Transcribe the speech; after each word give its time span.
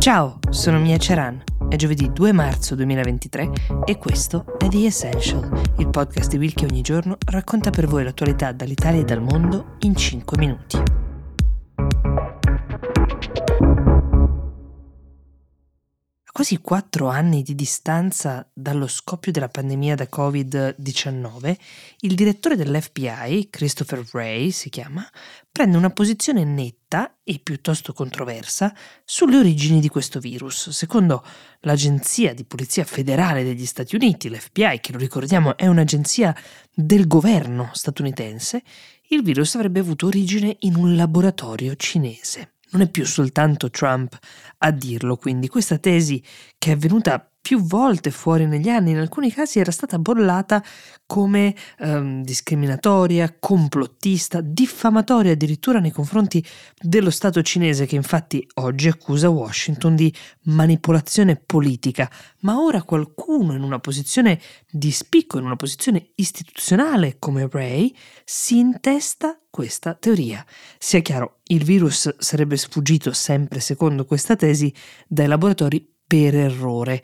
Ciao, 0.00 0.38
sono 0.48 0.78
Mia 0.78 0.96
Ceran. 0.96 1.42
È 1.68 1.76
giovedì 1.76 2.10
2 2.10 2.32
marzo 2.32 2.74
2023 2.74 3.50
e 3.84 3.98
questo 3.98 4.46
è 4.56 4.66
The 4.66 4.86
Essential, 4.86 5.60
il 5.76 5.90
podcast 5.90 6.30
di 6.30 6.38
Will 6.38 6.54
che 6.54 6.64
ogni 6.64 6.80
giorno 6.80 7.18
racconta 7.26 7.68
per 7.68 7.86
voi 7.86 8.04
l'attualità 8.04 8.50
dall'Italia 8.52 9.02
e 9.02 9.04
dal 9.04 9.20
mondo 9.20 9.76
in 9.80 9.94
5 9.94 10.38
minuti. 10.38 10.99
Quasi 16.32 16.58
quattro 16.58 17.08
anni 17.08 17.42
di 17.42 17.54
distanza 17.54 18.48
dallo 18.52 18.86
scoppio 18.86 19.32
della 19.32 19.48
pandemia 19.48 19.94
da 19.94 20.08
Covid-19, 20.10 21.56
il 22.00 22.14
direttore 22.14 22.56
dell'FBI, 22.56 23.48
Christopher 23.50 24.04
Wray 24.12 24.50
si 24.50 24.70
chiama, 24.70 25.06
prende 25.50 25.76
una 25.76 25.90
posizione 25.90 26.44
netta 26.44 27.18
e 27.24 27.40
piuttosto 27.42 27.92
controversa 27.92 28.74
sulle 29.04 29.38
origini 29.38 29.80
di 29.80 29.88
questo 29.88 30.20
virus. 30.20 30.70
Secondo 30.70 31.24
l'Agenzia 31.60 32.34
di 32.34 32.44
Polizia 32.44 32.84
Federale 32.84 33.42
degli 33.42 33.66
Stati 33.66 33.96
Uniti, 33.96 34.28
l'FBI, 34.28 34.80
che 34.80 34.92
lo 34.92 34.98
ricordiamo 34.98 35.56
è 35.56 35.66
un'agenzia 35.66 36.34
del 36.72 37.06
governo 37.06 37.70
statunitense, 37.72 38.62
il 39.08 39.22
virus 39.22 39.56
avrebbe 39.56 39.80
avuto 39.80 40.06
origine 40.06 40.56
in 40.60 40.76
un 40.76 40.94
laboratorio 40.94 41.74
cinese. 41.74 42.52
Non 42.72 42.82
è 42.82 42.88
più 42.88 43.04
soltanto 43.04 43.70
Trump 43.70 44.16
a 44.58 44.70
dirlo, 44.70 45.16
quindi 45.16 45.48
questa 45.48 45.78
tesi 45.78 46.22
che 46.56 46.72
è 46.72 46.76
venuta 46.76 47.29
più 47.50 47.62
volte 47.62 48.12
fuori 48.12 48.46
negli 48.46 48.68
anni, 48.68 48.92
in 48.92 48.98
alcuni 48.98 49.32
casi 49.32 49.58
era 49.58 49.72
stata 49.72 49.98
bollata 49.98 50.62
come 51.04 51.52
ehm, 51.80 52.22
discriminatoria, 52.22 53.38
complottista, 53.40 54.40
diffamatoria 54.40 55.32
addirittura 55.32 55.80
nei 55.80 55.90
confronti 55.90 56.46
dello 56.80 57.10
Stato 57.10 57.42
cinese 57.42 57.86
che 57.86 57.96
infatti 57.96 58.46
oggi 58.60 58.86
accusa 58.86 59.30
Washington 59.30 59.96
di 59.96 60.14
manipolazione 60.42 61.42
politica, 61.44 62.08
ma 62.42 62.60
ora 62.60 62.84
qualcuno 62.84 63.52
in 63.54 63.62
una 63.64 63.80
posizione 63.80 64.40
di 64.70 64.92
spicco, 64.92 65.38
in 65.38 65.46
una 65.46 65.56
posizione 65.56 66.10
istituzionale 66.14 67.16
come 67.18 67.48
Ray, 67.50 67.92
si 68.24 68.58
intesta 68.58 69.40
questa 69.50 69.94
teoria. 69.94 70.46
Sia 70.78 71.00
chiaro, 71.00 71.40
il 71.46 71.64
virus 71.64 72.14
sarebbe 72.18 72.56
sfuggito 72.56 73.12
sempre 73.12 73.58
secondo 73.58 74.04
questa 74.04 74.36
tesi 74.36 74.72
dai 75.08 75.26
laboratori 75.26 75.84
per 76.10 76.34
errore, 76.34 77.00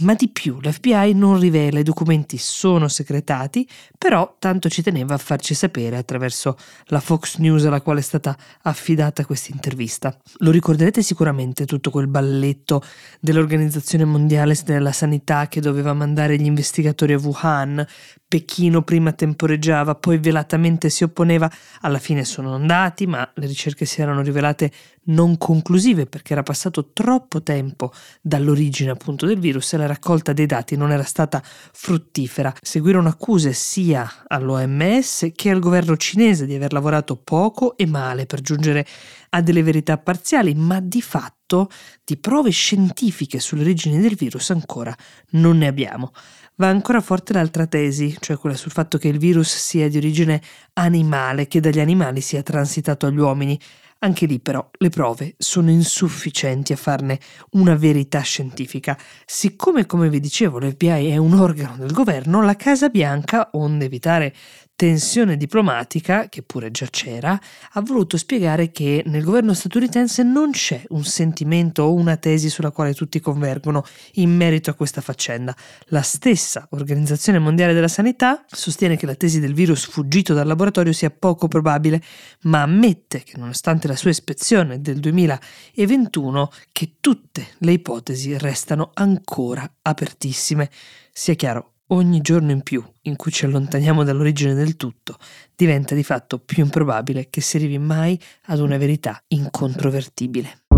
ma 0.00 0.14
di 0.14 0.28
più, 0.28 0.58
l'FBI 0.60 1.14
non 1.14 1.38
rivela, 1.38 1.78
i 1.78 1.82
documenti 1.82 2.38
sono 2.38 2.88
segretati, 2.88 3.68
però 3.96 4.36
tanto 4.38 4.68
ci 4.68 4.82
teneva 4.82 5.14
a 5.14 5.18
farci 5.18 5.54
sapere 5.54 5.96
attraverso 5.96 6.56
la 6.86 7.00
Fox 7.00 7.36
News 7.38 7.64
alla 7.64 7.80
quale 7.80 8.00
è 8.00 8.02
stata 8.02 8.36
affidata 8.62 9.24
questa 9.24 9.52
intervista. 9.52 10.16
Lo 10.38 10.50
ricorderete 10.50 11.02
sicuramente 11.02 11.66
tutto 11.66 11.90
quel 11.90 12.08
balletto 12.08 12.82
dell'Organizzazione 13.20 14.04
Mondiale 14.04 14.56
della 14.64 14.92
Sanità 14.92 15.48
che 15.48 15.60
doveva 15.60 15.92
mandare 15.94 16.36
gli 16.36 16.46
investigatori 16.46 17.12
a 17.12 17.18
Wuhan 17.18 17.86
Pechino 18.30 18.82
prima 18.82 19.10
temporeggiava, 19.10 19.96
poi 19.96 20.18
velatamente 20.18 20.88
si 20.88 21.02
opponeva, 21.02 21.50
alla 21.80 21.98
fine 21.98 22.24
sono 22.24 22.54
andati, 22.54 23.08
ma 23.08 23.28
le 23.34 23.46
ricerche 23.48 23.84
si 23.84 24.00
erano 24.00 24.22
rivelate 24.22 24.70
non 25.06 25.36
conclusive 25.36 26.06
perché 26.06 26.34
era 26.34 26.44
passato 26.44 26.90
troppo 26.92 27.42
tempo 27.42 27.92
dall'origine 28.20 28.92
appunto 28.92 29.26
del 29.26 29.40
virus 29.40 29.72
e 29.72 29.78
la 29.78 29.86
raccolta 29.90 30.32
dei 30.32 30.46
dati 30.46 30.76
non 30.76 30.90
era 30.90 31.02
stata 31.02 31.42
fruttifera. 31.44 32.54
Seguirono 32.60 33.08
accuse 33.08 33.52
sia 33.52 34.10
all'OMS 34.26 35.30
che 35.34 35.50
al 35.50 35.58
governo 35.58 35.96
cinese 35.96 36.46
di 36.46 36.54
aver 36.54 36.72
lavorato 36.72 37.16
poco 37.16 37.76
e 37.76 37.86
male 37.86 38.26
per 38.26 38.40
giungere 38.40 38.86
a 39.30 39.42
delle 39.42 39.62
verità 39.62 39.98
parziali, 39.98 40.54
ma 40.54 40.80
di 40.80 41.02
fatto 41.02 41.68
di 42.04 42.16
prove 42.16 42.50
scientifiche 42.50 43.38
sulle 43.38 43.62
origini 43.62 44.00
del 44.00 44.14
virus 44.14 44.50
ancora 44.50 44.94
non 45.30 45.58
ne 45.58 45.66
abbiamo. 45.66 46.12
Va 46.56 46.68
ancora 46.68 47.00
forte 47.00 47.32
l'altra 47.32 47.66
tesi, 47.66 48.16
cioè 48.20 48.36
quella 48.36 48.56
sul 48.56 48.70
fatto 48.70 48.98
che 48.98 49.08
il 49.08 49.18
virus 49.18 49.56
sia 49.56 49.88
di 49.88 49.96
origine 49.96 50.42
animale, 50.74 51.46
che 51.48 51.60
dagli 51.60 51.80
animali 51.80 52.20
sia 52.20 52.42
transitato 52.42 53.06
agli 53.06 53.18
uomini. 53.18 53.58
Anche 54.02 54.24
lì 54.24 54.40
però 54.40 54.66
le 54.78 54.88
prove 54.88 55.34
sono 55.36 55.68
insufficienti 55.68 56.72
a 56.72 56.76
farne 56.76 57.20
una 57.50 57.74
verità 57.74 58.20
scientifica. 58.20 58.96
Siccome, 59.26 59.84
come 59.84 60.08
vi 60.08 60.20
dicevo, 60.20 60.58
l'FBI 60.58 61.08
è 61.08 61.18
un 61.18 61.34
organo 61.34 61.76
del 61.76 61.92
governo, 61.92 62.40
la 62.42 62.56
Casa 62.56 62.88
Bianca, 62.88 63.50
onde 63.52 63.84
evitare 63.84 64.34
tensione 64.80 65.36
diplomatica, 65.36 66.30
che 66.30 66.40
pure 66.40 66.70
già 66.70 66.86
c'era, 66.86 67.38
ha 67.72 67.80
voluto 67.82 68.16
spiegare 68.16 68.70
che 68.70 69.02
nel 69.04 69.22
governo 69.22 69.52
statunitense 69.52 70.22
non 70.22 70.52
c'è 70.52 70.82
un 70.88 71.04
sentimento 71.04 71.82
o 71.82 71.92
una 71.92 72.16
tesi 72.16 72.48
sulla 72.48 72.70
quale 72.70 72.94
tutti 72.94 73.20
convergono 73.20 73.84
in 74.12 74.34
merito 74.34 74.70
a 74.70 74.72
questa 74.72 75.02
faccenda. 75.02 75.54
La 75.88 76.00
stessa 76.00 76.66
Organizzazione 76.70 77.38
Mondiale 77.38 77.74
della 77.74 77.88
Sanità 77.88 78.42
sostiene 78.48 78.96
che 78.96 79.04
la 79.04 79.14
tesi 79.14 79.38
del 79.38 79.52
virus 79.52 79.84
fuggito 79.84 80.32
dal 80.32 80.46
laboratorio 80.46 80.94
sia 80.94 81.10
poco 81.10 81.46
probabile, 81.46 82.02
ma 82.44 82.62
ammette 82.62 83.22
che 83.22 83.36
nonostante 83.36 83.86
la 83.86 83.96
sua 83.96 84.08
ispezione 84.08 84.80
del 84.80 84.98
2021 84.98 86.50
che 86.72 86.92
tutte 87.00 87.48
le 87.58 87.72
ipotesi 87.72 88.38
restano 88.38 88.92
ancora 88.94 89.70
apertissime. 89.82 90.70
Sia 91.12 91.34
chiaro, 91.34 91.69
ogni 91.92 92.20
giorno 92.20 92.50
in 92.50 92.62
più 92.62 92.84
in 93.02 93.16
cui 93.16 93.32
ci 93.32 93.44
allontaniamo 93.44 94.04
dall'origine 94.04 94.54
del 94.54 94.76
tutto, 94.76 95.16
diventa 95.54 95.94
di 95.94 96.02
fatto 96.02 96.38
più 96.38 96.62
improbabile 96.62 97.28
che 97.30 97.40
si 97.40 97.56
arrivi 97.56 97.78
mai 97.78 98.18
ad 98.46 98.60
una 98.60 98.76
verità 98.76 99.22
incontrovertibile. 99.28 100.69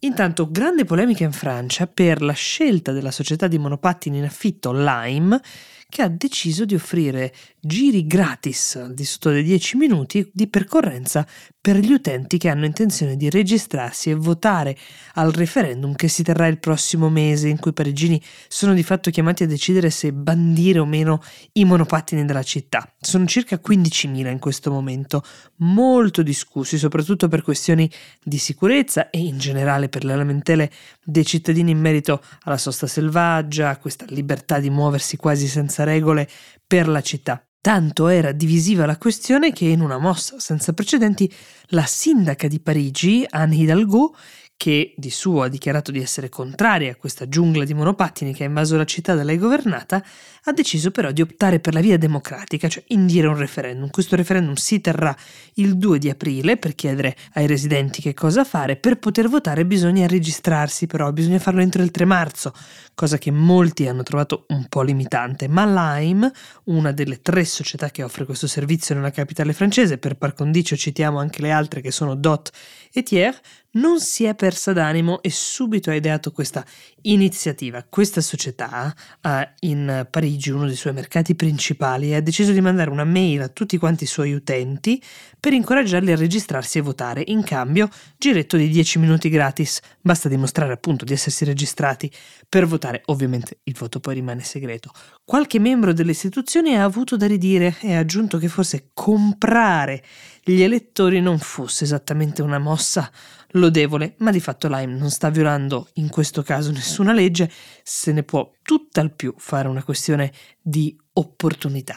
Intanto, 0.00 0.48
grande 0.48 0.84
polemica 0.84 1.24
in 1.24 1.32
Francia 1.32 1.88
per 1.88 2.22
la 2.22 2.32
scelta 2.32 2.92
della 2.92 3.10
società 3.10 3.48
di 3.48 3.58
monopattini 3.58 4.18
in 4.18 4.24
affitto 4.24 4.72
Lime 4.72 5.40
che 5.88 6.02
ha 6.02 6.08
deciso 6.08 6.66
di 6.66 6.74
offrire 6.74 7.34
giri 7.58 8.06
gratis 8.06 8.88
di 8.88 9.04
sotto 9.04 9.30
dei 9.30 9.42
10 9.42 9.76
minuti 9.78 10.30
di 10.32 10.46
percorrenza 10.46 11.26
per 11.60 11.76
gli 11.78 11.92
utenti 11.92 12.38
che 12.38 12.48
hanno 12.48 12.66
intenzione 12.66 13.16
di 13.16 13.28
registrarsi 13.30 14.10
e 14.10 14.14
votare 14.14 14.76
al 15.14 15.32
referendum 15.32 15.94
che 15.94 16.08
si 16.08 16.22
terrà 16.22 16.46
il 16.46 16.58
prossimo 16.58 17.08
mese, 17.08 17.48
in 17.48 17.58
cui 17.58 17.72
i 17.72 17.74
parigini 17.74 18.22
sono 18.48 18.74
di 18.74 18.82
fatto 18.82 19.10
chiamati 19.10 19.42
a 19.42 19.46
decidere 19.46 19.90
se 19.90 20.12
bandire 20.12 20.78
o 20.78 20.86
meno 20.86 21.22
i 21.52 21.64
monopattini 21.64 22.24
della 22.24 22.42
città. 22.42 22.90
Sono 23.00 23.26
circa 23.26 23.60
15.000 23.62 24.30
in 24.30 24.38
questo 24.38 24.70
momento, 24.70 25.22
molto 25.56 26.22
discussi, 26.22 26.78
soprattutto 26.78 27.28
per 27.28 27.42
questioni 27.42 27.90
di 28.22 28.38
sicurezza 28.38 29.10
e 29.10 29.18
in 29.18 29.38
generale 29.88 29.88
per 29.88 30.04
le 30.04 30.14
lamentele 30.14 30.70
dei 31.02 31.24
cittadini 31.24 31.72
in 31.72 31.80
merito 31.80 32.22
alla 32.42 32.58
sosta 32.58 32.86
selvaggia, 32.86 33.70
a 33.70 33.78
questa 33.78 34.04
libertà 34.08 34.60
di 34.60 34.70
muoversi 34.70 35.16
quasi 35.16 35.48
senza 35.48 35.84
regole 35.84 36.28
per 36.66 36.86
la 36.86 37.00
città. 37.00 37.42
Tanto 37.60 38.06
era 38.06 38.30
divisiva 38.30 38.86
la 38.86 38.96
questione 38.96 39.52
che 39.52 39.64
in 39.64 39.80
una 39.80 39.98
mossa 39.98 40.38
senza 40.38 40.72
precedenti 40.72 41.32
la 41.70 41.84
sindaca 41.84 42.46
di 42.46 42.60
Parigi, 42.60 43.26
Anne 43.28 43.56
Hidalgo, 43.56 44.14
che 44.58 44.92
di 44.96 45.08
suo 45.08 45.42
ha 45.42 45.48
dichiarato 45.48 45.92
di 45.92 46.02
essere 46.02 46.28
contraria 46.28 46.90
a 46.90 46.96
questa 46.96 47.28
giungla 47.28 47.64
di 47.64 47.74
monopattini 47.74 48.34
che 48.34 48.42
ha 48.42 48.48
invaso 48.48 48.76
la 48.76 48.84
città 48.84 49.14
da 49.14 49.22
lei 49.22 49.38
governata, 49.38 50.04
ha 50.42 50.52
deciso 50.52 50.90
però 50.90 51.12
di 51.12 51.22
optare 51.22 51.60
per 51.60 51.74
la 51.74 51.80
via 51.80 51.96
democratica, 51.96 52.66
cioè 52.66 52.82
indire 52.88 53.28
un 53.28 53.36
referendum. 53.36 53.88
Questo 53.88 54.16
referendum 54.16 54.54
si 54.54 54.80
terrà 54.80 55.16
il 55.54 55.78
2 55.78 55.98
di 56.00 56.10
aprile 56.10 56.56
per 56.56 56.74
chiedere 56.74 57.16
ai 57.34 57.46
residenti 57.46 58.02
che 58.02 58.14
cosa 58.14 58.42
fare. 58.42 58.74
Per 58.74 58.98
poter 58.98 59.28
votare 59.28 59.64
bisogna 59.64 60.08
registrarsi, 60.08 60.88
però 60.88 61.12
bisogna 61.12 61.38
farlo 61.38 61.60
entro 61.60 61.80
il 61.84 61.92
3 61.92 62.04
marzo, 62.04 62.52
cosa 62.94 63.16
che 63.16 63.30
molti 63.30 63.86
hanno 63.86 64.02
trovato 64.02 64.44
un 64.48 64.66
po' 64.68 64.82
limitante. 64.82 65.46
Ma 65.46 65.66
Lime, 65.66 66.32
una 66.64 66.90
delle 66.90 67.22
tre 67.22 67.44
società 67.44 67.90
che 67.90 68.02
offre 68.02 68.24
questo 68.24 68.48
servizio 68.48 68.96
nella 68.96 69.12
capitale 69.12 69.52
francese, 69.52 69.98
per 69.98 70.16
par 70.16 70.34
condicio 70.34 70.74
citiamo 70.74 71.20
anche 71.20 71.42
le 71.42 71.52
altre 71.52 71.80
che 71.80 71.92
sono 71.92 72.16
Dot 72.16 72.50
e 72.92 73.04
Thiers, 73.04 73.40
non 73.78 74.00
si 74.00 74.24
è 74.24 74.34
persa 74.34 74.72
d'animo 74.72 75.22
e 75.22 75.30
subito 75.30 75.90
ha 75.90 75.94
ideato 75.94 76.32
questa 76.32 76.64
iniziativa. 77.02 77.84
Questa 77.88 78.20
società 78.20 78.94
ha 79.20 79.54
in 79.60 80.06
Parigi 80.10 80.50
uno 80.50 80.66
dei 80.66 80.76
suoi 80.76 80.92
mercati 80.92 81.34
principali 81.34 82.10
e 82.10 82.16
ha 82.16 82.20
deciso 82.20 82.52
di 82.52 82.60
mandare 82.60 82.90
una 82.90 83.04
mail 83.04 83.42
a 83.42 83.48
tutti 83.48 83.78
quanti 83.78 84.04
i 84.04 84.08
suoi 84.08 84.32
utenti 84.32 85.02
per 85.38 85.52
incoraggiarli 85.52 86.12
a 86.12 86.16
registrarsi 86.16 86.78
e 86.78 86.80
votare. 86.82 87.22
In 87.26 87.42
cambio, 87.44 87.88
giretto 88.16 88.56
di 88.56 88.68
10 88.68 88.98
minuti 88.98 89.28
gratis. 89.28 89.80
Basta 90.00 90.28
dimostrare 90.28 90.72
appunto 90.72 91.04
di 91.04 91.12
essersi 91.12 91.44
registrati 91.44 92.10
per 92.48 92.66
votare. 92.66 93.02
Ovviamente 93.06 93.60
il 93.64 93.74
voto 93.78 94.00
poi 94.00 94.14
rimane 94.14 94.42
segreto. 94.42 94.90
Qualche 95.24 95.58
membro 95.58 95.92
delle 95.92 96.10
istituzioni 96.10 96.74
ha 96.74 96.82
avuto 96.82 97.16
da 97.16 97.26
ridire 97.26 97.76
e 97.80 97.94
ha 97.94 98.00
aggiunto 98.00 98.38
che 98.38 98.48
forse 98.48 98.90
comprare 98.92 100.02
gli 100.42 100.62
elettori 100.62 101.20
non 101.20 101.38
fosse 101.38 101.84
esattamente 101.84 102.42
una 102.42 102.58
mossa 102.58 103.10
lodevole, 103.52 104.14
ma 104.18 104.30
di 104.30 104.40
fatto 104.40 104.68
Lime 104.68 104.98
non 104.98 105.10
sta 105.10 105.30
violando 105.30 105.88
in 105.94 106.08
questo 106.08 106.42
caso 106.42 106.70
nessuna 106.70 107.12
legge, 107.12 107.50
se 107.82 108.12
ne 108.12 108.22
può 108.22 108.50
tutt'al 108.62 109.14
più 109.14 109.34
fare 109.36 109.68
una 109.68 109.82
questione 109.82 110.32
di 110.60 110.96
opportunità. 111.14 111.96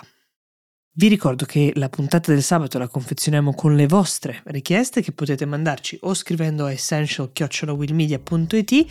Vi 0.94 1.08
ricordo 1.08 1.46
che 1.46 1.72
la 1.76 1.88
puntata 1.88 2.34
del 2.34 2.44
sabato 2.44 2.78
la 2.78 2.90
confezioniamo 2.90 3.54
con 3.54 3.78
le 3.78 3.88
vostre 3.88 4.42
richieste 4.46 5.02
che 5.02 5.14
potete 5.14 5.46
mandarci 5.46 5.98
o 6.02 6.14
scrivendo 6.14 6.66
a 6.66 6.72
essential.willmedia.it 6.74 8.86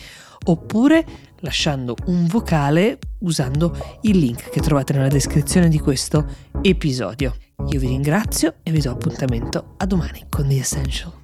oppure 0.45 1.05
lasciando 1.41 1.95
un 2.07 2.25
vocale 2.25 2.97
usando 3.19 3.99
il 4.01 4.17
link 4.17 4.49
che 4.49 4.61
trovate 4.61 4.93
nella 4.93 5.09
descrizione 5.09 5.69
di 5.69 5.77
questo 5.77 6.25
episodio. 6.63 7.35
Io 7.69 7.79
vi 7.79 7.89
ringrazio 7.89 8.55
e 8.63 8.71
vi 8.71 8.81
do 8.81 8.89
appuntamento 8.89 9.75
a 9.77 9.85
domani 9.85 10.25
con 10.27 10.47
The 10.47 10.57
Essential. 10.57 11.20